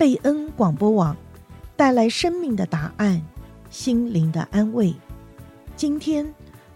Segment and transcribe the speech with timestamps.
[0.00, 1.14] 贝恩广播网
[1.76, 3.20] 带来生命的答案，
[3.68, 4.94] 心灵的安慰。
[5.76, 6.26] 今天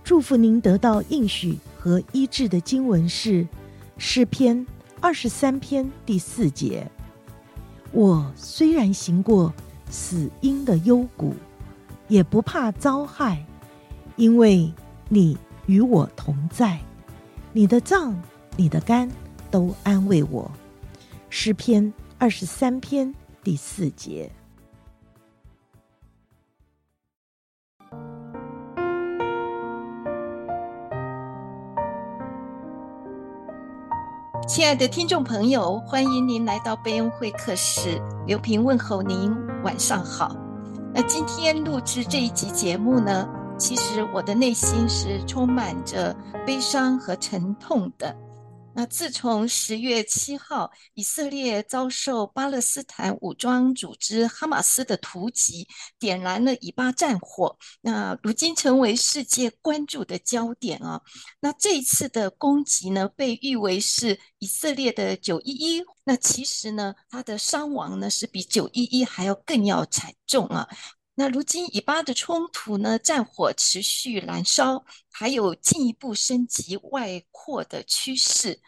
[0.05, 3.49] 祝福您得到应许和医治的经文是
[3.97, 4.67] 诗篇
[5.01, 6.87] 二十三篇第四节。
[7.93, 9.51] 我虽然行过
[9.89, 11.35] 死荫的幽谷，
[12.09, 13.43] 也不怕遭害，
[14.17, 14.71] 因为
[15.09, 15.35] 你
[15.65, 16.79] 与我同在，
[17.55, 18.15] 你的脏、
[18.55, 19.11] 你的肝
[19.51, 20.51] 都安慰我。
[21.31, 21.91] 诗篇。
[22.25, 24.33] 二十三篇第四节。
[34.49, 38.01] 亲爱的听众朋友，欢迎您来到贝恩会客室。
[38.27, 39.31] 刘平问候您，
[39.63, 40.35] 晚上好。
[40.95, 48.17] 那今天录制这一集节目呢，其实我的内心是充满着悲伤和沉痛的。
[48.75, 55.67] 那自从十月七号，以色列遭受巴勒斯坦武装组织哈马斯的突袭，
[55.99, 61.01] 点燃了以巴战火，那如今成为世界关注的焦点啊。
[61.41, 65.83] 那这一次的攻击呢，被誉为是以色列的九一一。
[66.07, 70.69] 那其实呢，它的伤亡呢，是比九一一还要更要惨重啊。
[71.17, 78.61] 那如今以巴的冲突呢，战火持续燃烧，还有进一步升级外扩的趋势。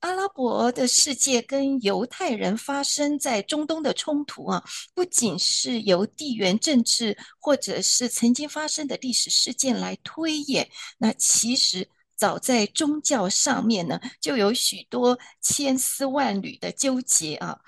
[0.00, 17.58] 阿拉伯的世界跟犹太人发生在中东的冲突啊，不仅是由地缘政治或者是曾经发生的历史事件来推演，那其实早在宗教上面呢，就有许多千丝万缕的纠结啊。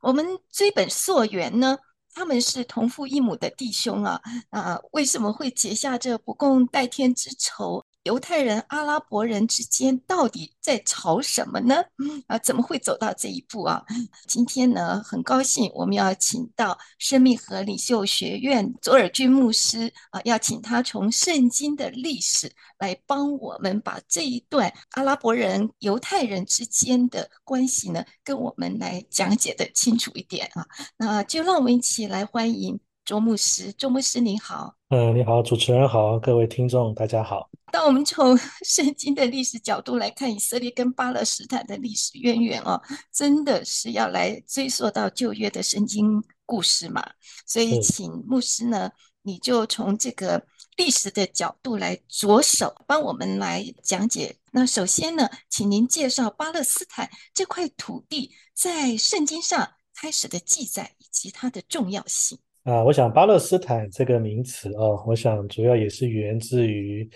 [0.00, 1.76] 我们追本溯源呢。
[2.18, 7.84] 他们是同父异母的弟兄啊，啊，为什么会结下这不共戴天之仇？
[8.04, 11.84] 犹太人、阿拉伯人之间到底在吵什么呢？
[12.26, 13.84] 啊，怎么会走到这一步啊？
[14.26, 30.66] 今天呢，很高兴我们要请到生命和领袖学院左尔军牧师啊，要请他从圣经的历史来帮我们把这一段阿拉伯人、犹太人之间的关系呢，跟我们来讲解得清楚一点啊。
[30.96, 33.70] 那就让我们一起来欢迎卓牧师。
[33.74, 34.74] 卓牧师您好。
[34.88, 37.47] 嗯，你好，主持人好，各位听众大家好。
[37.70, 42.80] 当我们从 圣经的历史角度来看以色列跟巴勒斯坦的历史渊源哦，
[43.12, 47.04] 真的是要来追溯到旧约的圣经故事嘛。
[47.46, 48.90] 所以，请牧师呢，
[49.22, 50.44] 你就从这个
[50.76, 54.36] 历史的角度来着手帮我们来讲解。
[54.52, 62.38] 那首先呢，请您介绍巴勒斯坦这块土地在圣经上开始的记载以及它的重要性。
[62.64, 67.08] 啊，我想巴勒斯坦这个名词哦，我想主要也是源自于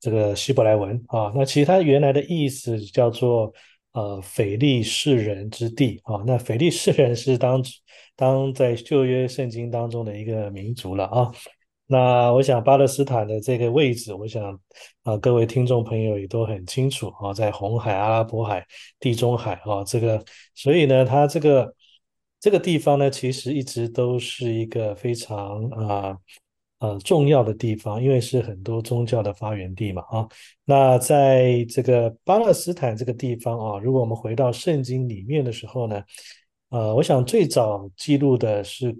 [0.00, 1.32] 这个希伯来文啊。
[1.34, 3.52] 那其实它原来的意思叫做
[3.92, 6.22] 呃腓力士人之地啊。
[6.26, 7.62] 那腓力士人是当
[8.16, 11.32] 当在旧约圣经当中的一个民族了啊。
[11.86, 14.58] 那我想巴勒斯坦的这个位置，我想
[15.04, 18.66] 啊各位听众朋友也都很清楚啊，在红海、阿拉伯海、
[19.00, 20.22] 地中海啊这个，
[20.54, 21.74] 所以呢，它这个。
[22.40, 26.16] 这个地方呢，其实一直都是一个非常啊，
[26.78, 30.28] 呃重要的地方，因为是很多宗教的发源地嘛啊。
[30.64, 36.02] 那在这个巴勒斯坦这个地方啊，如果我们回到圣经里面的时候呢，
[36.70, 38.96] 呃，我想最早记录的是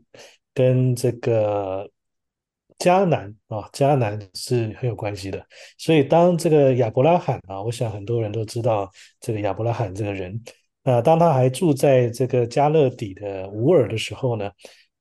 [0.54, 1.88] 跟这个
[2.78, 5.44] 迦南啊，迦南是很有关系的。
[5.76, 8.90] 所以当这个亚伯拉罕啊，我想很多人都知道
[9.20, 10.40] 这个亚伯拉罕这个人。
[10.84, 14.50] 那当他还住在这个加勒底的乌尔的时候呢，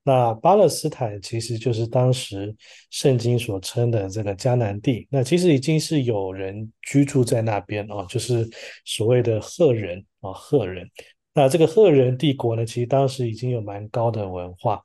[0.07, 2.56] 那巴勒斯坦其实就是当时
[2.91, 5.06] 圣经所称的这个迦南地。
[5.12, 8.50] 那其实已经是有人居住在那边啊，就是
[8.85, 10.90] 所谓的赫人啊，赫人。
[11.34, 14.81] 那这个赫人帝国呢，其实当时已经有蛮高的文化。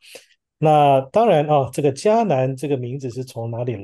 [0.59, 3.77] 那当然啊，这个迦南这个名字是从哪里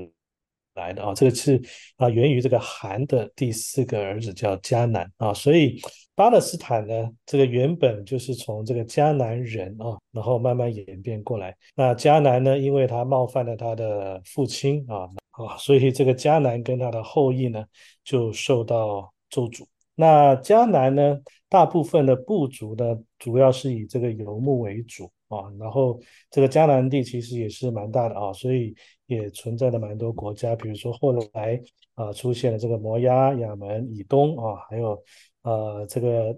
[0.75, 1.15] 来的啊？
[1.15, 1.63] 这个是
[1.99, 5.81] 啊，源于这个含的第四个儿子叫迦南啊，所以。
[6.19, 11.57] 巴勒斯坦呢，这个原本就是从这个迦南人啊，然后慢慢演变过来。
[11.77, 17.65] 那迦南呢，因为他冒犯了他的父亲啊，啊，所以这个迦南跟他的后裔呢，
[18.03, 19.65] 就受到咒诅。
[19.95, 25.51] 那迦南呢，大部分的部族呢，主要是以这个游牧为主啊。
[25.59, 28.75] 然后这个迦南地其实也是蛮大的啊，所以
[29.07, 31.61] 也存在了蛮多国家，比如说后来
[31.95, 35.03] 啊出现了这个摩押、亚门、以东啊，还有。
[35.43, 36.37] 呃，这个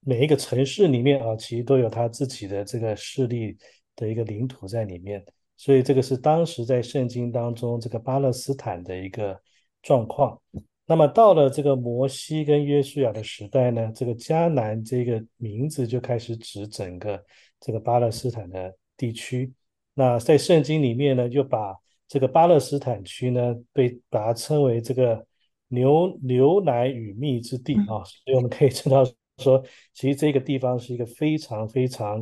[0.00, 3.56] 每一个城市里面啊，其实都有他自己的这个势力
[3.94, 5.24] 的一个领土在里面，
[5.56, 9.40] 所以这个是当时在圣经当中这个巴勒斯坦的一个
[9.82, 10.40] 状况。
[10.86, 17.22] 那么到了这个摩西跟约书亚的时代呢，这个迦南这个名字就开始指整个
[17.60, 19.52] 这个巴勒斯坦的地区。
[19.94, 21.76] 那在圣经里面呢，就把
[22.08, 25.24] 这个巴勒斯坦区呢，被把它称为这个
[25.68, 29.04] 牛牛奶与蜜之地啊， 所以我们可以知道
[29.38, 29.62] 说，
[29.94, 32.20] 其实这个地方是一个非常非常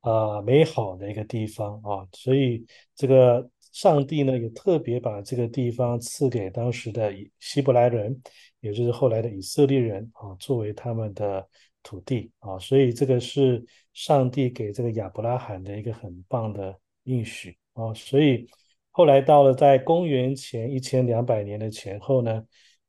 [0.00, 2.64] 啊、呃、美好的一个地方啊，所以
[2.94, 8.20] 这个上帝呢，也特别把这个地方赐给当时的希伯来人，
[8.60, 11.44] 也就是后来的以色列人啊，作为他们的
[11.82, 13.64] 土地啊，所以这个是
[13.94, 16.78] 上帝给这个亚伯拉罕的一个很棒的。
[17.06, 18.48] 应许啊，所以
[18.90, 22.42] 后来到了在公元前一千两百年的前后呢，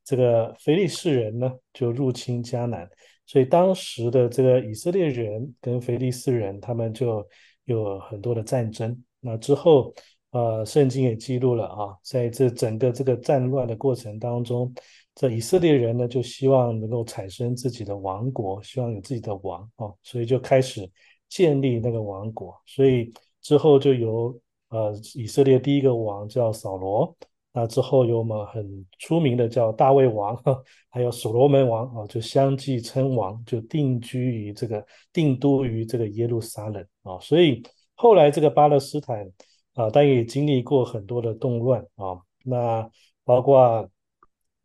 [0.05, 2.89] 这个腓力士人呢就入侵迦南，
[3.25, 7.27] 所以当时的这个以色列人跟腓力士人他们就
[7.65, 9.03] 有很多的战争。
[9.19, 9.93] 那之后，
[10.31, 14.73] 呃，圣经也记录了啊，在这整个这个战乱的过程当中，
[15.15, 20.87] 这以色列人呢就希望能够产生自己的王国，希望有自己的王啊，所以就开始
[21.27, 23.11] 建立那个王国，所以。
[23.45, 24.35] 之后就由
[24.69, 27.15] 呃以色列第一个王叫扫罗，
[27.53, 30.35] 那之后有我们很出名的叫大卫王，
[30.89, 34.83] 还有所罗门王啊，就相继称王，就定居于这个
[35.13, 37.19] 定都于这个耶路撒冷啊。
[37.19, 37.61] 所以
[37.93, 39.31] 后来这个巴勒斯坦
[39.75, 42.89] 啊，但也经历过很多的动乱啊，那
[43.23, 43.87] 包括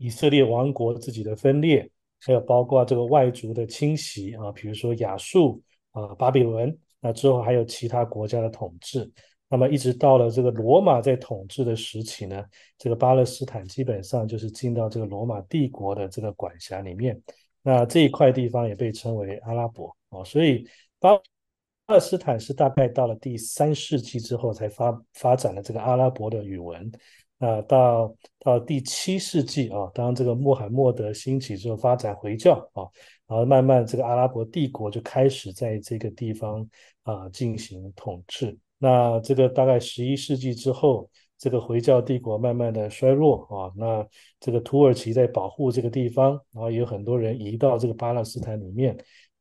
[0.01, 1.87] 以色列王国自己的分裂，
[2.21, 5.63] 还有包括这个外族的侵袭啊，比如说亚述
[5.93, 6.75] 啊、巴比伦。
[7.03, 9.11] 那之后还有其他国家的统治，
[9.49, 12.43] 那么一直到了这个罗马在统治的时期呢，
[12.79, 17.21] 这个巴勒斯坦基本上就是进到这个罗马帝国的这个管辖里面。
[17.63, 20.67] 那这一块地方也被称为阿拉伯哦，所以
[20.99, 21.11] 巴
[21.89, 26.91] 勒斯坦是大概到了第三世纪之后才发发展了这个阿拉伯的语文。
[27.43, 32.85] 那到到第七世纪啊，当这个穆罕默德兴起之后，发展回教啊。
[33.27, 36.69] 然后慢慢，这个阿拉伯帝国就开始在这个地方
[37.05, 38.59] 啊进行统治。
[38.77, 41.09] 那这个大概十一世纪之后，
[41.39, 43.73] 这个回教帝国慢慢的衰弱啊。
[43.75, 44.07] 那
[44.39, 48.95] 这个土耳其在保护这个地方，然后有很多人移到这个巴勒斯坦里面。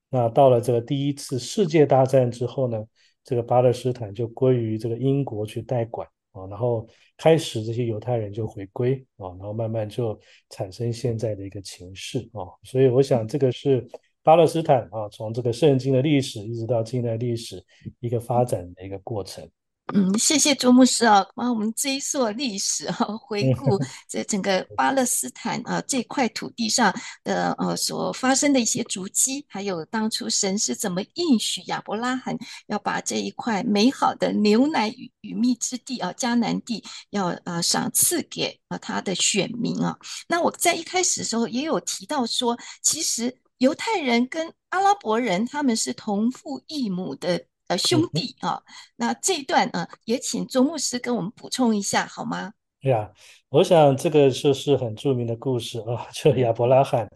[0.09, 2.81] 那到了这个第一次世界大战之后呢，
[3.25, 6.07] 这个巴勒斯坦就归于这个英国去代管。
[6.31, 6.87] 啊，然后
[7.19, 10.17] 开始这些犹太人就回归啊，然后慢慢就
[10.49, 13.85] 产生现在的一个情势啊，所以我想这个是
[14.23, 17.61] 巴勒斯坦啊，从这个圣经的历史一直到近代历史
[17.99, 19.45] 一个发展的一个过程。
[19.93, 26.93] 嗯，谢谢周牧师啊，帮我们追溯历史啊，回顾 这整个巴勒斯坦啊这块土地上
[27.23, 32.37] 的呃所发生的一些足迹，还有当初神是怎么应许亚伯拉罕
[32.67, 39.97] 要把这一块美好的牛奶与与蜜之地啊迦南地要呃赏赐给啊他的选民啊。
[40.27, 47.43] 那我在一开始的时候也有提到说，其实犹太人跟阿拉伯人他们是同父异母的。
[47.69, 48.63] 呃，兄弟啊、哦，
[48.95, 52.51] 那这一段啊，也请周牧师跟我们补充一下好吗？
[52.81, 53.11] 对呀，
[53.49, 57.07] 我想这个就是很著名的故事啊， 就亚伯拉罕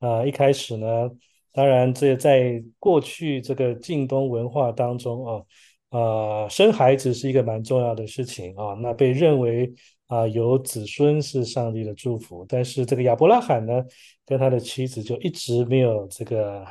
[0.00, 1.08] 啊，一开始呢，
[1.52, 5.42] 当然这在过去这个近东文化当中啊，
[5.90, 9.72] 啊，生孩子是一个蛮重要的事情啊，那被认为
[10.08, 13.80] 啊有子孙是上帝的祝福，但是这个亚伯拉罕呢，
[14.26, 16.66] 跟他的妻子就一直没有这个。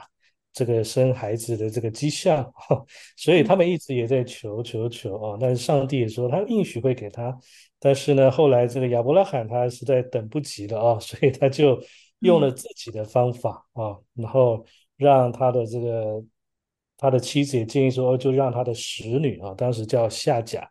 [0.52, 2.52] 这个生孩子的这个迹象，
[3.16, 5.38] 所以他们一直也在求求求啊。
[5.40, 7.38] 但是上帝也说他应许会给他，
[7.80, 11.80] 但是呢，后来这个亚伯拉罕他实在等不及了啊， 所以他就
[12.22, 14.66] 用了自己的方法啊，然后
[14.98, 16.22] 让他的这个
[16.98, 20.68] 他的妻子也建议说，就让他的使女啊，当时叫夏甲，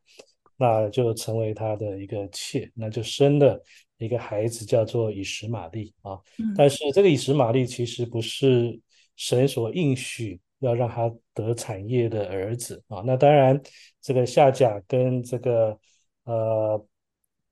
[0.57, 3.63] 那就成为他的一个妾，那就生了
[3.99, 6.19] 一个孩子叫做以实玛利啊。
[6.57, 8.79] 但是这个以实玛利其实不是。
[9.19, 13.61] 神所应许要让他得产业的儿子啊，那当然，
[14.01, 15.77] 这个夏甲跟这个
[16.23, 16.87] 呃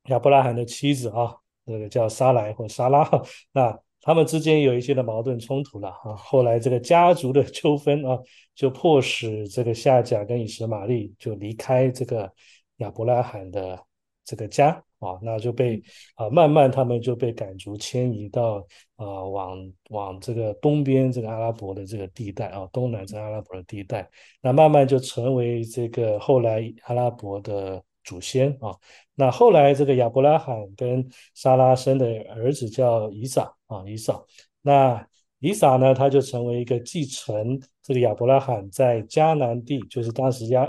[0.04, 1.34] 亚伯拉罕的妻子啊，
[1.66, 3.10] 这个叫撒莱或撒拉，
[3.50, 6.14] 那他们之间有一些的矛盾冲突了啊。
[6.14, 8.16] 后来这个家族的纠纷啊，
[8.54, 12.32] 就迫使这个夏甲跟以实玛利就离开这个
[12.76, 13.84] 亚伯拉罕的
[14.24, 14.80] 这个家。
[14.98, 15.82] 啊，那就被
[16.14, 24.08] 啊，慢慢他们就被赶逐迁移到啊，往往这个东边这个阿拉伯的这个地带啊，东南这个阿拉伯的地带，
[24.40, 28.74] 那慢慢就成为这个后来阿拉伯的祖先啊。
[29.14, 34.18] 那后来这个亚伯拉罕跟撒拉生的儿子叫以撒啊，以撒。
[34.62, 35.06] 那
[35.40, 40.66] 以撒呢，他就成为一个继承这个亚伯拉罕在迦南地，就是当时亚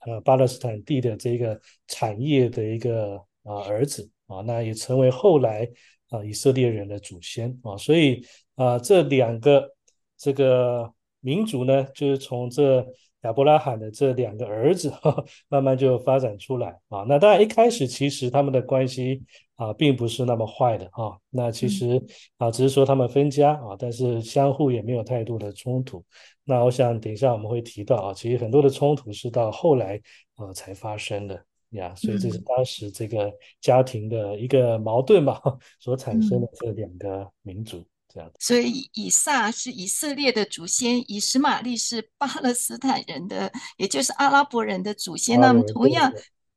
[0.00, 3.24] 呃巴勒斯坦地的这个产业的一个。
[3.44, 5.68] 啊，儿子啊，那也成为后来
[6.10, 8.24] 啊以色列人的祖先啊，所以
[8.56, 9.70] 啊这两个
[10.16, 12.86] 这个民族呢，就是从这
[13.22, 17.04] 亚伯拉罕的这两个儿子哈， 慢慢就发展出来啊。
[17.06, 19.22] 那当然一开始其实他们的关系
[19.56, 22.02] 啊并不是那么坏的啊，那其实
[22.38, 26.02] 啊只是说他们分家啊，但是相互也没有太多的冲突。
[26.44, 30.00] 那我想等一下我们会提到啊，其实很多的冲突是到后来
[30.36, 35.40] 啊才发生的呀，所以这是当时这个家庭的一个矛盾吧，
[35.78, 38.30] 所产生的这两个民族这样。
[38.38, 45.40] 所以以撒是以色列的祖先，以实玛利是巴勒斯坦人的，也就是阿拉伯人的祖先。
[45.40, 46.12] 那么同样。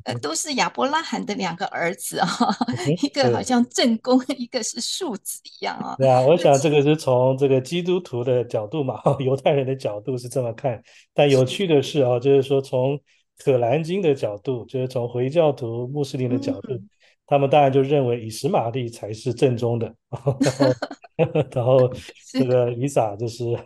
[0.05, 2.27] 呃，都是亚伯拉罕的两个儿子啊，
[3.01, 5.95] 一个好像正宫，一个是庶子一样啊。
[5.97, 10.83] 对啊，我想这 个是从这个基督徒的角度嘛，犹太人的角度是这么看。
[11.13, 12.99] 但有趣的是啊，就是说从
[13.43, 16.79] 可兰经的角度，就是从回教徒、穆斯林的角度，
[17.25, 19.93] 他们当然就认为以实玛利才是正宗的，
[20.39, 20.73] 然后
[21.51, 21.93] 然后
[22.31, 23.57] 这个以撒就是。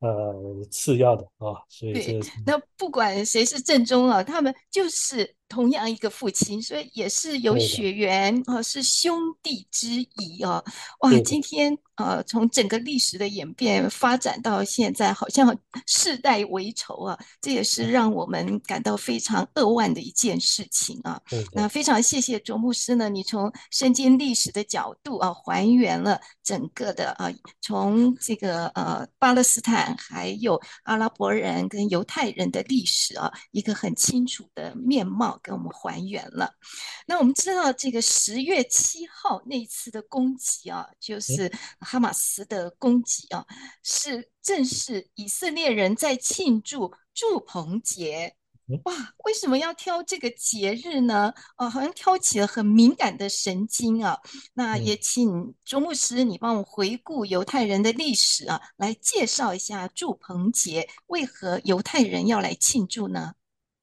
[0.00, 0.32] 呃，
[0.70, 5.34] 次要的啊，所以这，那不管谁是正宗啊，他们就是。
[5.48, 10.62] 同样一个父亲，所以也是有血缘啊，是兄弟之谊啊！
[11.00, 17.18] 哇，今天呃，从整个历史的演变发展到现在，好像 世代为仇啊！
[17.40, 21.20] 这也是让我们感到非常扼腕的一件事情啊！
[21.52, 35.37] 那非常谢谢卓牧师呢，你从身经历史的角度啊，还原了整个的啊，从这个呃巴勒斯坦还有阿拉伯人跟犹太人的历史啊，一个很清楚的面貌。
[35.42, 36.52] 给我们还原了。
[37.06, 43.44] 那我们知道，这个十月七号那一次的攻击啊，就是哈马斯的攻击啊，
[43.82, 48.34] 是正是以色列人在庆祝祝棚节。
[48.84, 51.32] 哇，为什么要挑这个节日呢？
[51.56, 54.18] 哦，好像挑起了很敏感的神经啊。
[54.52, 63.32] 那也请卓牧师，你帮我回顾犹太人的历史啊，来介绍一下祝棚节，为何犹太人要来庆祝呢？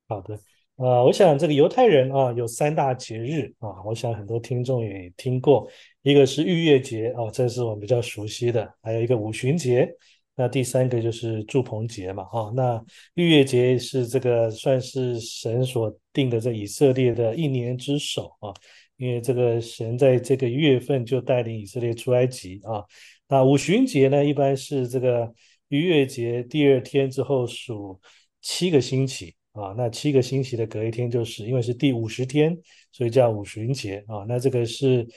[0.07, 0.39] 好的。
[0.77, 5.65] 啊、我想这个犹太人啊有三大节日啊，我想很多听众也听过，
[6.01, 9.89] 一个是逾越节啊，这是我们比较熟悉的，还有一个五旬节，
[10.35, 18.51] 那第三个就是住棚节嘛，啊，那逾越节是这个算是神所定的这以色列的一年之首啊，
[18.97, 22.83] 因为这个神在这个月份就带领以色列出埃及啊，
[23.29, 25.33] 那五旬节呢，一般是这个
[25.69, 28.01] 逾越节第二天之后数
[28.41, 29.33] 七个星期。
[29.55, 32.57] 啊，那七个星期的隔一天，就是因为是第五十天，
[32.91, 34.25] 所以叫五旬节啊。
[34.27, 35.07] 那这个是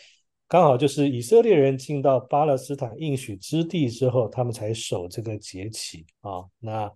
[0.46, 6.44] 刚好就是以色列人进到巴勒斯坦应许之地之后，他们才守这个节期啊。
[6.60, 6.88] 那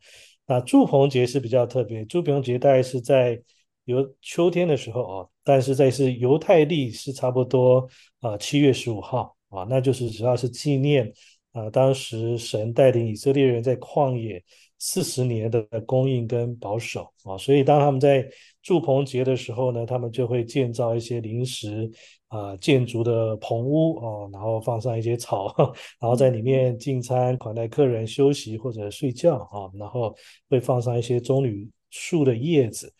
[0.46, 3.42] 那住棚节是比较特别，住棚节大概是在
[3.86, 7.88] 由秋天的时候啊，但是在是犹太历是差不多
[8.20, 11.12] 啊七月十五号啊，那就是主要是纪念
[11.50, 14.40] 啊当时神带领以色列人在旷野。
[14.84, 18.28] 四十年的供应跟保守啊，所以当他们在
[18.64, 21.88] 祝棚节的时候呢，他们就会建造一些临时
[22.26, 25.54] 啊建筑的棚屋啊，然后放上一些草，
[26.02, 30.12] 然后在里面进餐、款待客人、休息或者睡觉啊，然后
[30.50, 32.92] 会放上一些棕榈树的叶子。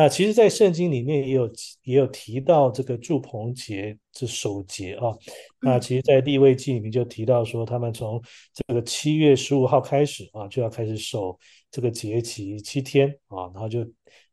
[0.00, 1.50] 那其实，在圣经里面也有
[1.82, 5.12] 也有提到这个祝棚节这守节啊。
[5.60, 8.22] 那其实，在立位记里面就提到说，他们从
[8.54, 11.36] 这个七月十五号开始啊，就要开始守
[11.68, 13.50] 这个节期七天啊。
[13.52, 13.84] 然后就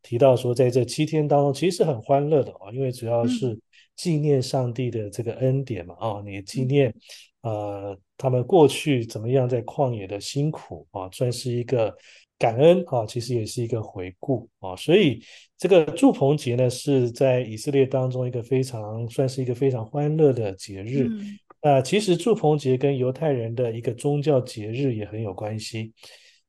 [0.04, 3.60] 提到说，在这七天当中，其实是很欢乐的啊，因为主要是
[3.96, 6.94] 纪念上帝的这个恩典嘛啊，你纪念
[7.42, 11.92] 呃他们过去怎么样在旷野的辛苦啊，算是一个。
[12.38, 15.24] 感恩啊，其实也是一个回顾啊，所以
[15.58, 21.08] 这个祝棚节呢，是在以色列当中一个非常算是一个非常欢乐的节日。
[21.08, 25.94] 嗯、那其实祝棚节跟犹太人的一个宗教节日也很有关系。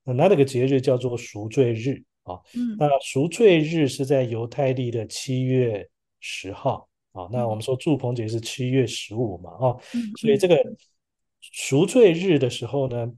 [0.02, 2.34] 那那个节日叫做赎罪日啊。
[2.56, 5.88] 嗯、那赎罪日是在犹太历的七月
[6.18, 7.28] 十号啊。
[7.30, 9.76] 那我们说祝棚节是七月十五嘛啊。
[9.94, 10.60] 嗯、所以这个
[11.40, 13.08] 赎罪日的时候呢，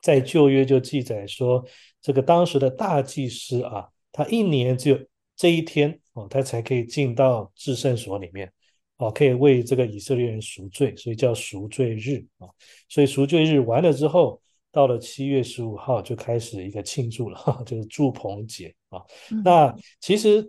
[0.00, 1.64] 在旧约就记载说，
[2.00, 4.98] 这个当时的大祭司啊，他一年只有
[5.34, 8.50] 这一天哦，他才可以进到至圣所里面
[8.98, 12.46] 哦，可以为这个以色列人赎罪，所以叫赎罪日啊。
[12.88, 14.40] 所以赎罪日完了之后，
[14.70, 19.02] 到了七月十五号就开始一个庆祝了， 就是祝棚节啊。
[19.32, 20.48] 嗯、那其实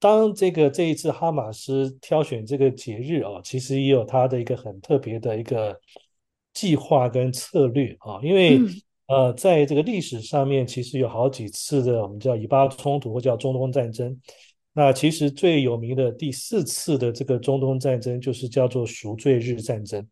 [0.00, 5.80] 当这个这一次哈马斯挑选这个节日啊，其实也有他的一个很特别的一个。
[6.54, 8.68] 计划跟策略啊，因为、嗯、
[9.08, 14.16] 呃，在这个历史上面，其实有好几次的我们叫以巴冲突或叫中东战争，
[14.72, 20.06] 那其实最有名的第四次的这个中东战争就是叫做赎罪日战争，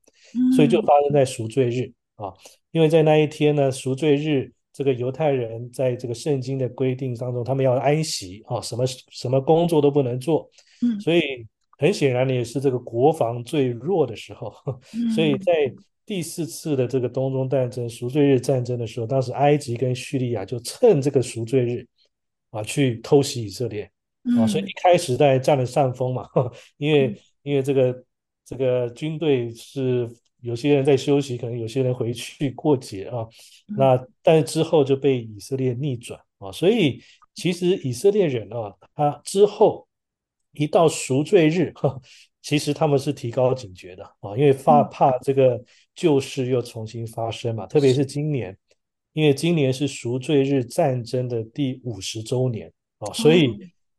[0.55, 2.33] 所以就发生在赎罪日啊，
[2.71, 10.49] 因为在那一天呢，赎罪日这个犹太人在这个圣经的规定当中，他们要安息啊，什么什么工作都不能做，
[11.01, 11.23] 所以
[11.79, 14.53] 很显然也是这个国防最弱的时候，
[15.15, 15.73] 所以在
[16.05, 21.87] 第四次的这个东中战争赎罪日战争的时候，当时埃及跟叙利亚就趁这个赎罪日
[22.51, 23.91] 啊去偷袭以色列。
[24.39, 26.29] 啊，所以一开始在占了上风嘛，
[26.77, 28.05] 因为因为这个
[28.45, 30.07] 这个军队是
[30.43, 33.27] 有些人在休息，可能有些人回去过节啊，
[33.79, 37.03] 那但是之后就被以色列逆转啊，所以
[37.35, 39.89] 其实以色列人啊，他之后
[40.53, 41.73] 一到赎罪日，
[42.43, 45.63] 其实他们是提高警觉的啊，因为怕怕这个
[45.95, 48.57] 旧事又重新发生嘛，特别是今年，
[49.13, 53.49] 因为今年是赎罪日战争的第五十周年啊，所以。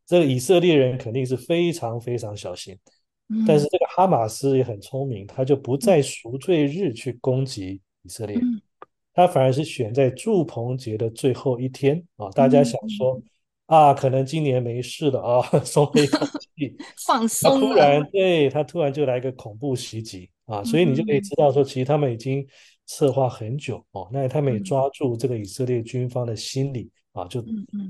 [0.08, 2.78] 这个以色列人肯定是非常非常小心，
[3.48, 8.38] 但是这个哈马斯也很聪明，他就不在赎罪日去攻击以色列，
[9.14, 13.22] 他反而是选在祝棚节的最后一天啊，大家想说
[13.72, 16.76] 啊，可能今年没事了啊， 松了一口气，
[17.06, 17.58] 放松。
[17.58, 22.46] 突然，对，他突然就来个恐怖袭击啊，所以你就可以知道说，其实他们已经
[22.86, 27.42] 策划很久哦，那他们也抓住这个以色列军方的心理啊，就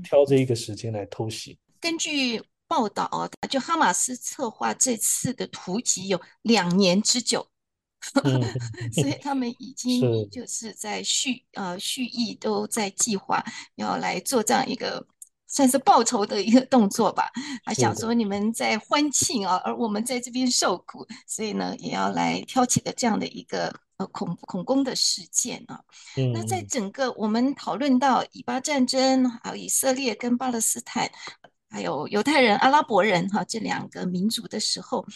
[0.04, 1.58] 挑这一个时间来偷袭。
[1.80, 7.44] 根据报道啊，就哈马斯策划这次的突袭有两年之久，
[8.22, 8.40] 嗯、
[8.94, 15.04] 所以他们已经就是在蓄呃蓄意都在计划要来做这样一个
[15.52, 17.30] 算是报仇的一个动作吧。
[17.64, 25.78] 他想说你们在欢庆啊，而我们在这边受苦，所以呢也要来挑起的这样的一个呃恐恐攻的事件啊。
[26.16, 31.08] 嗯、那在整个我们讨论到以巴战争，还有以色列跟巴勒斯坦。
[31.74, 35.06] 还有犹太人、阿拉伯人哈这两个民族的时候，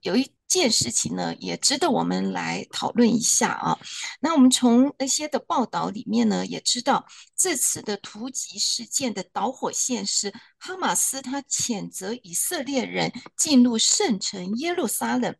[0.00, 3.78] 有一件事情呢，也值得我们来讨论一下啊。
[4.20, 15.34] 那我们从那些的报道里面呢，也知道这次的突击事件的导火线是哈马斯他谴责以色列人进入圣城耶路撒冷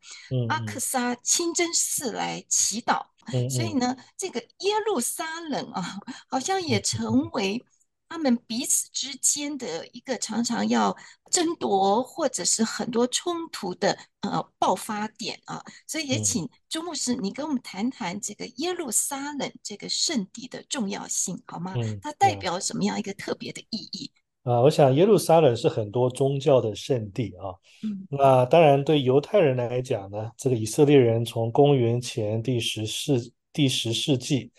[0.48, 3.02] 阿克萨清真寺来祈祷，
[3.50, 7.64] 所以呢，这个耶路撒冷啊，好像也成为。
[8.08, 10.96] 他们彼此之间的一个常常要
[11.30, 21.74] 争夺或者是很多冲突的呃爆发点啊，所以也请周牧师你跟我们谈谈这个耶路撒冷这个圣地的重要性好吗？
[22.00, 24.10] 它代表什么样一个特别的意义？
[24.44, 27.50] 啊，我想耶路撒冷是很多宗教的圣地啊。
[27.82, 34.52] 嗯，那当然对犹太人来讲呢，这个以色列人从公元前第十世第十世纪。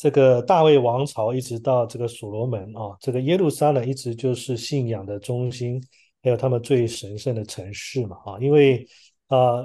[0.00, 5.78] 这个大卫王朝一直到这个所罗门啊，这个耶路撒冷一直就是信仰的中心，
[6.22, 8.88] 还有他们最神圣的城市嘛啊，因为
[9.26, 9.62] 啊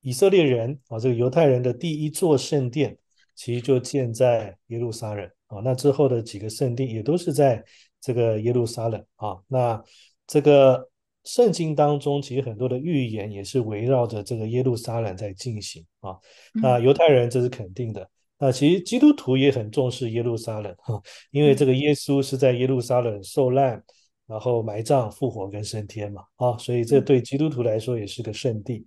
[0.00, 2.98] 以色列人啊这个犹太人的第一座圣殿
[3.36, 7.64] 其实就建在耶路撒冷啊，那之后的几个圣殿也都是在
[8.00, 9.80] 这个耶路撒冷啊，那
[10.26, 10.90] 这个
[11.22, 16.16] 圣经当中其实很多的预言也是围绕着这个耶路撒冷在进行啊，
[16.60, 18.10] 那犹太人这是肯定的。
[18.38, 23.82] 啊，其实基督徒也很重视耶路撒冷哈，因为这个耶稣是在耶路撒冷受难，
[24.26, 28.86] 然后埋葬、复活跟升天嘛，啊，所以这对基督徒来说也是个圣地。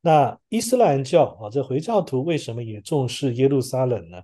[0.00, 4.22] 那伊斯兰教啊，这回教徒为什么也重视耶路撒冷呢？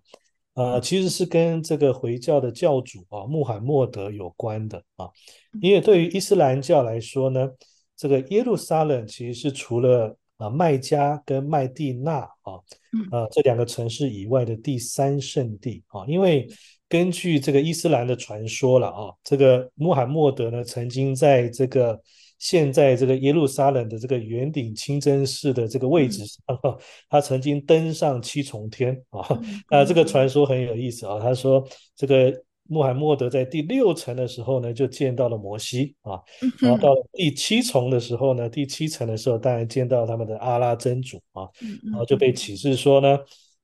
[0.55, 5.09] 啊，其实是跟这个回教的教主啊穆罕默德有关的啊，
[5.61, 7.49] 因为对于伊斯兰教来说呢，
[7.97, 12.59] 这个耶路撒冷其实是除了啊，麦加跟麦地那啊，
[13.11, 16.49] 啊这两个城市以外的第三圣地啊，因为
[16.89, 22.01] 根据这个伊斯兰的传说了啊，这个穆罕默德呢曾经在这个
[22.39, 26.43] 现在这个耶路撒冷的这个圆顶清真寺的这个位置上，
[27.09, 29.21] 他曾经登上七重天啊，
[29.69, 32.33] 啊这个传说很有意思啊，他说这个。
[32.73, 36.19] 穆罕默德在第六层的时候呢，就见到了摩西啊，
[36.59, 41.47] 然后到了第七重的时候呢，第七层的时候当然见到他们的阿拉真主啊，
[41.85, 43.19] 然后就被启示说呢，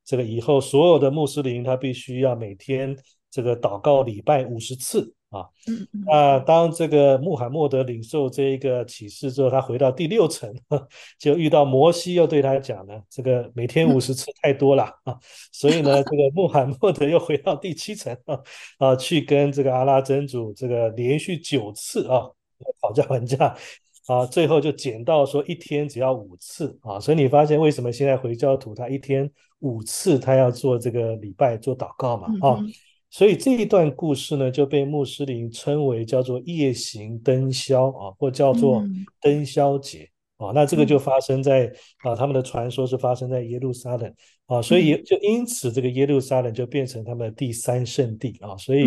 [0.05, 2.95] 这个以后所有的穆斯林他必须要每天
[3.31, 5.15] 这个祷告礼拜五十次。
[5.31, 5.45] 啊，
[6.07, 10.51] 那当这个穆罕默德领受这一个启示之后，他回到第六层，
[11.19, 15.15] 就遇到摩西，又对他讲呢，这个每天五十次太多了啊，
[15.53, 18.41] 所以呢，这个穆罕默德又回到第七层啊，
[18.79, 22.23] 啊，去跟这个阿拉真主这个连续九次啊
[22.81, 23.55] 讨价还价
[24.07, 32.59] 啊，最后就减到说一天只要五次啊，所以你发现为什么现在回教徒他一天五次他要做这个礼拜做祷告嘛啊？
[33.11, 38.85] 所以这一段故事呢，就被穆斯林称为叫做夜行灯宵啊，或叫做
[39.21, 40.53] 灯宵节啊。
[40.55, 48.55] 那这个就发生在啊，他们的传说是发生在耶路撒冷啊，所以就因此这个耶路撒冷就变成他们的第三圣地啊。
[48.59, 48.85] 所以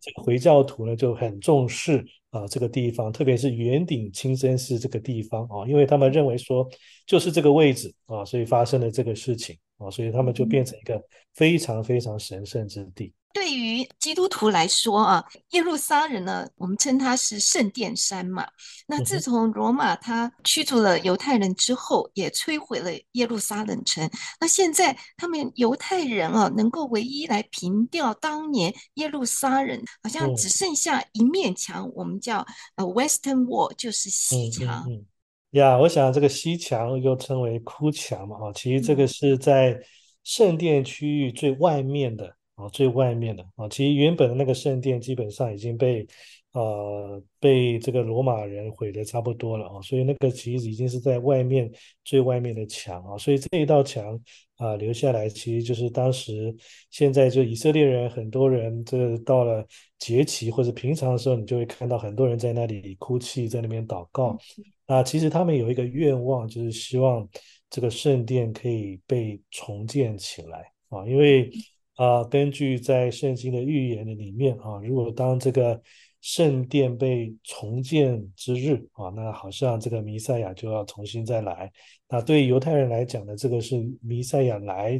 [0.00, 6.64] 这个回教徒呢就很重视啊这个地方，特别是圆顶清真寺这个地方啊，因为他们认为说
[7.06, 11.02] 就是这个位置啊，所以发生了这个事情啊，所以他们就变成一个
[11.34, 13.12] 非常非常神圣之地。
[13.34, 18.46] 对于基督徒来说啊，耶路撒冷呢，我们称它是圣殿山嘛。
[18.86, 24.08] 那自从罗马他驱逐了犹太人之后，也摧毁了耶路撒冷城。
[24.40, 34.84] 那现在他们犹太人啊，能够唯一来凭吊当年耶路撒冷，好像只剩下一面墙，我们叫呃 Western Wall，就是西墙。
[34.88, 35.04] 嗯
[35.50, 39.76] 呀，我想这个西墙又称为哭墙嘛，哈，其实这个是在
[40.22, 42.36] 圣殿区域最外面的。
[42.56, 46.06] 啊，最外面的啊，其实原本的那个圣殿基本上已经被
[46.52, 51.68] 呃被这个罗马人毁得差不多了啊，所以那个其实已经是在外面
[52.04, 54.16] 最外面的墙啊，所以这一道墙
[54.56, 56.54] 啊留下来，其实就是当时
[56.90, 59.66] 现在就以色列人很多人这个到了
[59.98, 64.38] 节期或者平常的时候，你就会看到很多人在那里哭泣，在那边祷告
[64.86, 67.28] 啊，其实他们有一个愿望，就是希望
[67.68, 71.50] 这个圣殿可以被重建起来啊，因为。
[71.94, 75.80] 啊，根据在圣经的预言的里面啊，如果当这个
[76.20, 81.70] 圣殿被重建之日啊，那好像这个弥赛亚就要重新再来。
[82.08, 84.92] 那对犹太人来讲呢，这个是弥赛亚来，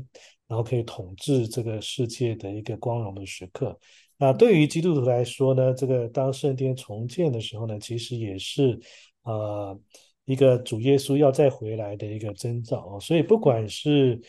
[0.46, 3.78] 然后可以统治这个世界的一个光荣的时刻。
[4.18, 8.78] 那对于基督徒来说呢，这个当圣殿重建的时候呢，其实也是
[9.22, 9.78] 呃
[10.26, 12.98] 一个主耶稣要再回来的一个征兆。
[13.00, 14.20] 所以不管是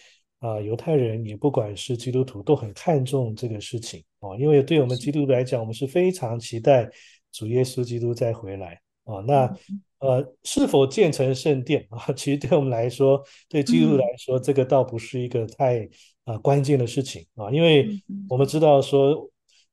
[0.46, 6.88] 啊，犹太人也不管是基督徒都很看重这个事情啊，因为对我们基督徒来讲，我们是非常期待
[7.32, 9.22] 主耶稣基督再回来啊。
[9.26, 9.52] 那
[9.98, 12.14] 呃，是否建成圣殿 啊？
[12.16, 15.90] 其实对我们来说，对基督徒来说，这个倒不是一个太
[16.26, 17.90] 啊关键的事情啊，因为
[18.30, 19.28] 我们知道说，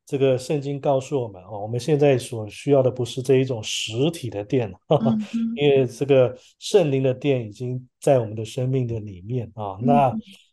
[0.07, 4.73] 这个圣经告诉我们啊，我们现在所需要的不是这一种实体的殿，
[5.55, 10.11] 因为这个圣灵的殿已经在我们的生命的里面啊，那。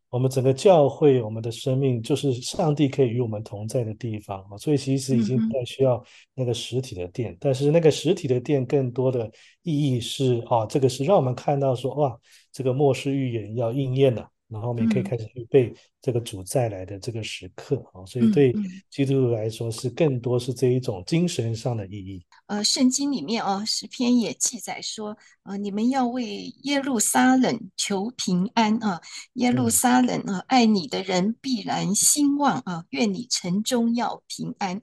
[0.10, 12.18] 我们整个教会，我们的生命就是上帝可以与我们同在的地方啊，所以其实已经不太需要那个实体的殿，但是那个实体的殿更多的意义是啊，这个是让我们看到说哇，
[12.52, 14.28] 这个末世预言要应验了。
[14.50, 18.54] 然后我们也可以开始预备这个主再来的这个时刻啊，所以对
[18.90, 22.26] 基督徒来说是更多是这一种精神上的意义。
[22.48, 29.00] 呃，圣经里面啊，诗篇也记载说，呃，你们要为耶路撒冷求平安啊，
[29.34, 34.82] 耶路撒冷啊，爱你的人必然兴旺啊，愿你城中要平安。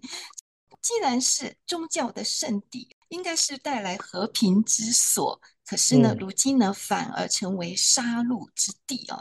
[0.81, 9.21] 既然是宗教的圣地，应该是带来和平之所，可是呢，如今呢，反而成为杀戮之地啊。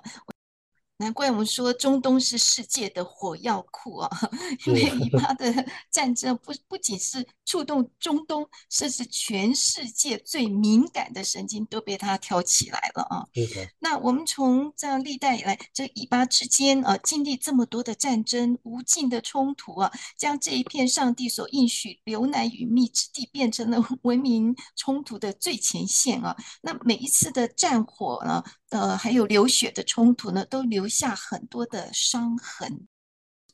[0.97, 4.09] 难怪我们说中东是世界的火药库啊，
[4.65, 5.53] 因为以巴的
[5.91, 13.27] 战争不不仅是触动中东，甚至全世界最敏感的神经都被他挑起来了啊。
[13.79, 26.33] 那我们从这样历代以来，这以巴之间啊，经历这么多的战争、无尽的冲突啊，将这一片上帝所应许流奶与蜜之地变成了 文明冲突的最前线啊。
[26.61, 28.41] 那每一次的战火呢？
[28.79, 32.87] 呃，还有流血的冲突呢，都留下很多的伤痕。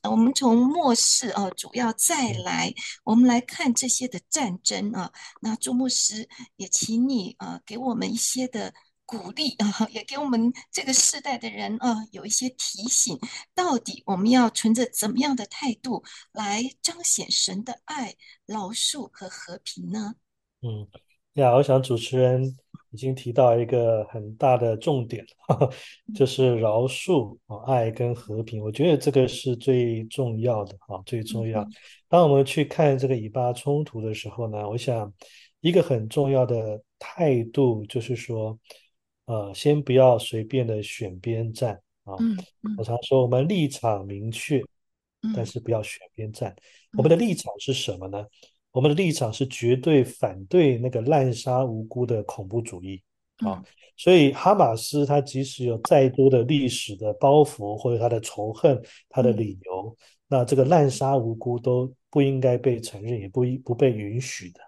[0.03, 5.11] 我们从末世啊，主要再来，我们来看这些的战争啊。
[5.41, 8.73] 那朱牧师也请你啊，给我们一些的
[9.05, 13.19] 鼓励啊，也给我们这个世代的人啊，有一些提醒。
[13.53, 18.15] 到底我们要存着怎么样的态度来彰显神的爱、
[18.47, 20.15] 饶恕和和平呢？
[20.61, 20.87] 嗯，
[21.33, 22.57] 呀，我想主持人。
[22.91, 25.73] 已经提到一个很大的重点， 呵呵，
[26.13, 28.61] 就是饶恕啊、爱跟和平。
[28.61, 31.65] 我觉得这个是最重要的啊，最重要。
[32.07, 35.11] 当我们去看这个以巴冲突的时候呢，我想
[35.61, 38.59] 一个很重要的态度就是说，
[39.25, 42.15] 呃，先不要随便的选边站啊。
[42.77, 44.61] 我常说我们立场明确，
[45.35, 46.53] 但是不要选边站。
[46.97, 48.25] 我们的立场是什么呢？
[48.71, 53.01] 我们的立场是绝对反对那个滥杀无辜的恐怖主义
[53.37, 53.61] 啊，
[53.97, 64.61] 所以哈马斯他即使有再多的历史的包袱或者他的仇恨，他的理由，那这个滥杀无辜都不应该被承认，也不不被允许的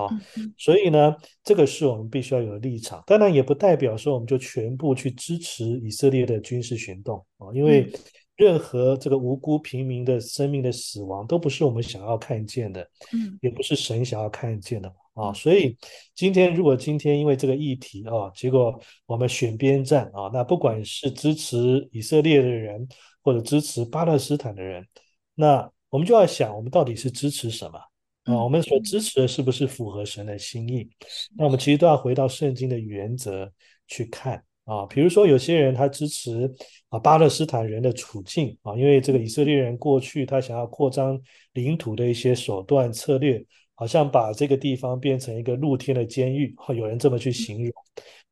[0.00, 0.08] 啊。
[0.56, 3.02] 所以呢，这个是我们必须要有立场。
[3.06, 7.92] 当然，也不代表说我们就全部去支持以色列的军事行动啊，因为。
[8.40, 12.80] 任何这个无辜平民的生命的死亡，都不是我们想要看见的，
[13.12, 15.30] 嗯，也不是神想要看见的啊。
[15.34, 15.76] 所以
[16.14, 22.88] 今天如果今天因为这个议题啊，结果我们选边站啊，那不管是支持以色列的人，
[23.20, 24.86] 或者支持巴勒斯坦的人，
[25.34, 27.78] 那我们就要想，我们到底是支持什么
[28.24, 28.42] 啊？
[28.42, 30.88] 我们所支持的是不是符合神的心意？
[31.36, 33.52] 那我们其实都要回到圣经的原则
[33.86, 34.42] 去看。
[34.70, 36.48] 啊，比如说有些人他支持
[36.90, 41.20] 啊巴勒斯坦人的处境啊，因为这个以色列人过去他想要扩张
[41.54, 47.72] 领土的一些手段策略，好像把这个地方变成一个露天的监狱，有人这么去形容。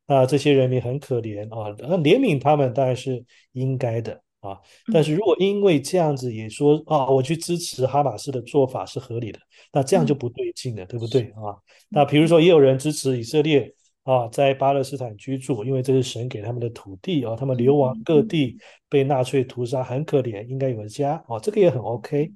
[0.07, 3.21] 那这些人民很可怜啊，那怜悯他们当然是
[3.51, 4.57] 应该的啊。
[4.93, 9.39] 但是如果因为这样子也说啊，我去支持哈马斯的做法是合理的，
[9.73, 11.59] 那这样就不对劲了，对不对啊？
[11.89, 13.73] 那比如说也有人支持以色列。
[14.03, 18.57] 啊，在巴勒斯坦居住，因为这是神给他们的土地啊，他们流亡各地，
[18.89, 22.31] 被纳粹屠杀，很可怜，应该有个家啊，这个也很 OK。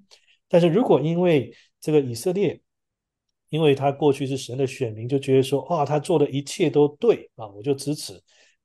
[0.48, 2.60] 但是如果因为这个以色列，
[3.50, 8.14] 因为他过去是神的选民，就觉得说啊，他做的一切都对啊，我就支持。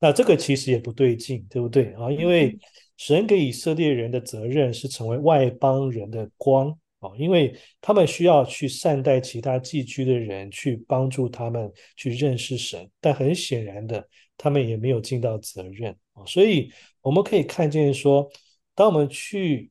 [0.01, 2.11] 那这个其实也不对劲，对不对啊？
[2.11, 2.59] 因为
[2.97, 6.79] 神给以色列人的责任是成为外邦人的光。
[7.01, 14.05] 啊，因为他们需要去善待其他寄居的人，去帮助他们去认识神，但很显然的，
[14.37, 16.25] 他们也没有尽到责任啊。
[16.27, 18.29] 所以我们可以看见说，
[18.75, 19.71] 当我们去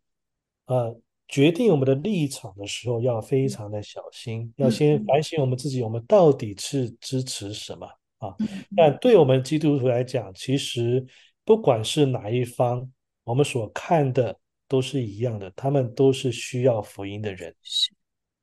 [0.67, 7.85] 呃决定我们的立场的时候，要非常的小心，要先反省我们自己，我们到底是支持什么
[8.19, 8.33] 啊？
[8.73, 11.05] 但对我们基督徒来讲，其实
[11.43, 12.89] 不管是哪一方，
[13.25, 14.39] 我们所看的。
[14.67, 17.91] 都是一样的，他们都是需要福音的人，是，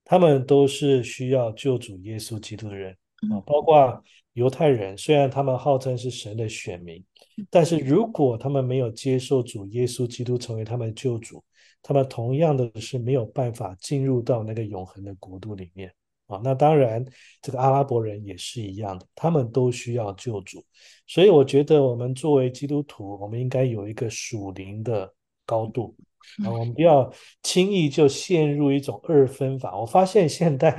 [0.05, 2.97] 他们都是需要救主耶稣基督的人
[3.31, 7.05] 啊，包括犹太人，虽然他们号称是神的选民，
[7.51, 11.43] 但是如果他们没有接受主耶稣基督成为他们的救主，
[11.83, 15.93] 他们同样的是没有办法进入到那个永恒的国度里面
[16.27, 16.41] 啊。
[16.43, 17.05] 那当然，
[17.43, 20.65] 这个阿拉伯人也是一样的，他们都需要救主，
[21.07, 25.95] 所以我觉得我们作为基督徒，我们应该有一个属灵的高度。
[26.45, 29.79] 啊，我们不要轻易就陷入一种二分法。
[29.79, 30.71] 我发现现在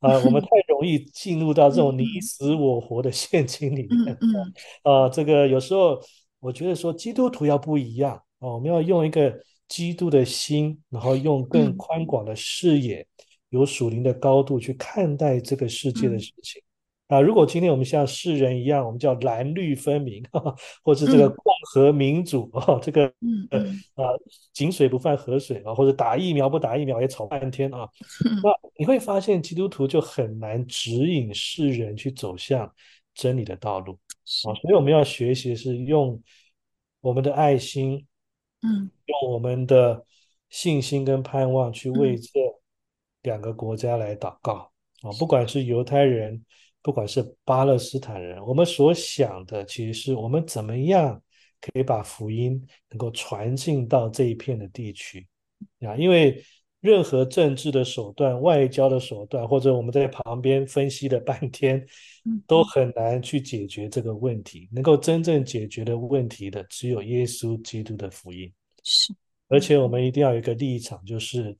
[0.00, 4.18] 啊，我们太容易进入到这种你死我活的陷阱里面。
[4.82, 6.00] 啊，这个有时候
[6.40, 9.32] 我觉得说基督徒要不一样啊，我们要用一个
[9.68, 13.06] 基督的心，然后用更宽广的视野，
[13.50, 16.60] 有属灵的高度去看待这个世界的事情。
[17.06, 23.12] 啊，如果今天我们像世人一样，我们叫蓝绿分明，哈哈，或是这个共和民主啊、嗯，这个
[23.50, 23.60] 呃
[23.94, 24.08] 啊，
[24.54, 27.86] 井水不犯河水啊，或者打疫苗不打疫苗也吵半天啊，
[28.24, 32.72] 嗯、那你会发现基督徒就很难指引世人去走向
[33.14, 33.92] 真理的道路
[34.46, 36.18] 啊，所以我们要学习是用
[37.02, 38.06] 我们的爱心，
[38.62, 40.02] 嗯，用我们的
[40.48, 42.16] 信心跟盼望去为。
[42.16, 42.30] 这
[43.22, 44.70] 两个国家来祷告。
[45.02, 46.42] 啊，不管是犹太人。
[46.84, 51.18] 不管是巴勒斯坦人，我们所想的其实是我们怎么样
[51.58, 55.26] 可以把福音能够传进到这一片的地区
[55.80, 55.96] 啊？
[55.96, 56.44] 因为
[56.80, 61.82] 任何政治的手段、外交的手段，或者我们在旁边分析了半天，
[62.46, 64.68] 都很难去解决这个问题。
[64.70, 68.52] 能够真正解决的问题的，只有耶稣基督的福音。
[68.82, 69.14] 是，
[69.48, 71.56] 而且我们一定要有一个立场，就是。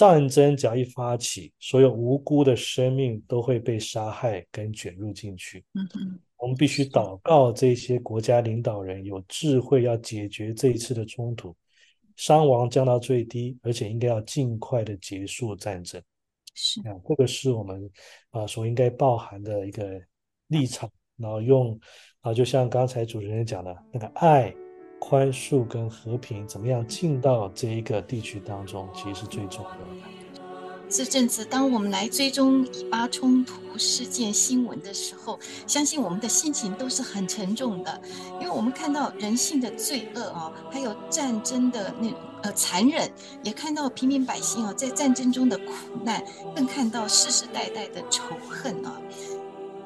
[0.00, 5.62] 战争只要一发起，所有无辜的生命都会被杀害跟卷入进去。
[5.74, 11.54] 嗯嗯，我们必须祷告这些国家领导人有智慧，要解决这一次的冲突，
[12.16, 16.02] 伤亡降到最低，而且应该要尽快的结束战争。
[16.54, 17.90] 是啊，这个是我们
[18.30, 20.00] 啊所应该包含的一个
[20.46, 21.78] 立场，然后用
[22.22, 24.50] 啊，就像刚才主持人讲的那个爱。
[25.00, 29.76] 宽恕跟和平怎么样进到这一个地区当中，其实是最重要的。
[30.88, 38.00] 这阵子，当我们来追踪以巴冲突事件新闻的时候，相信我们的心情都是很沉重的，
[38.40, 43.08] 因为我们看到人性的罪恶啊，还有战争的那呃残忍，
[43.44, 45.72] 也看到平民百姓啊在战争中的苦
[46.04, 46.24] 难，
[46.56, 49.00] 更看到世世代代的仇恨啊。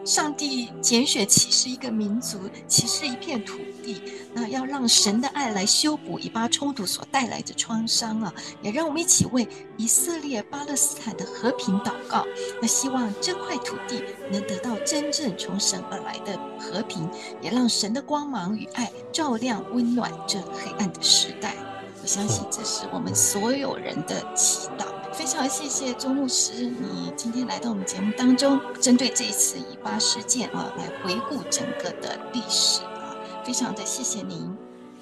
[0.04, 2.38] 上帝拣选启示一个民族，
[2.68, 4.02] 启示一片土地，
[4.34, 8.34] 那要让神的爱来修补以巴冲突所带来的创伤啊！
[8.60, 12.26] 也让我们一起为以色列、巴勒斯坦的和平祷告。
[12.60, 17.08] 那希望这块土地能得到真正从神而来的和平，
[17.40, 21.54] 也让神的光芒与爱照亮、温暖这黑暗的时代。
[22.02, 24.93] 我相信这是我们所有人的祈祷。
[25.24, 33.16] 非常谢谢钟牧师，你今天来到我们节目当中，针对这一次以巴事件啊，来回顾整个的历史啊。
[33.42, 34.54] 非常的谢谢您，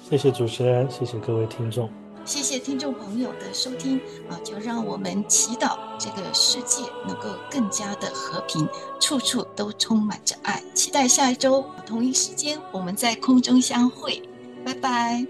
[0.09, 1.89] 谢谢主持人，谢谢各位听众，
[2.23, 4.39] 谢谢听众朋友的收听啊。
[4.45, 8.65] 就让我们祈祷这个世界能够更加的和平，
[9.01, 10.63] 处处都充满着爱。
[10.73, 14.23] 期待下一周同一时间我们在空中相会，
[14.63, 15.27] 拜拜。